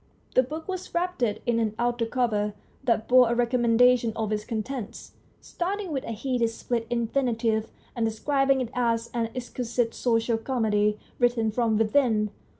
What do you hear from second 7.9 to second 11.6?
and describing it as an exquisite social comedy written